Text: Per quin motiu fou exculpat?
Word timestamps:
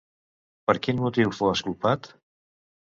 Per 0.71 0.75
quin 0.87 1.03
motiu 1.03 1.37
fou 1.41 1.53
exculpat? 1.53 2.13